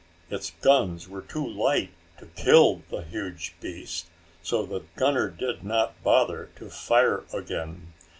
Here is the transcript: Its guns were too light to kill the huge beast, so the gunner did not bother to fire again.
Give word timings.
Its 0.31 0.49
guns 0.63 1.07
were 1.07 1.21
too 1.21 1.47
light 1.47 1.91
to 2.17 2.25
kill 2.35 2.81
the 2.89 3.03
huge 3.03 3.53
beast, 3.61 4.07
so 4.41 4.65
the 4.65 4.81
gunner 4.95 5.29
did 5.29 5.63
not 5.63 6.01
bother 6.01 6.49
to 6.55 6.71
fire 6.71 7.23
again. 7.31 7.93